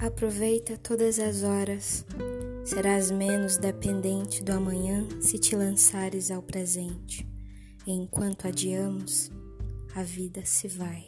Aproveita 0.00 0.78
todas 0.78 1.18
as 1.18 1.42
horas. 1.42 2.06
Serás 2.64 3.10
menos 3.10 3.58
dependente 3.58 4.42
do 4.42 4.50
amanhã 4.50 5.06
se 5.20 5.38
te 5.38 5.54
lançares 5.54 6.30
ao 6.30 6.40
presente. 6.40 7.28
Enquanto 7.86 8.48
adiamos, 8.48 9.30
a 9.94 10.02
vida 10.02 10.40
se 10.46 10.68
vai. 10.68 11.04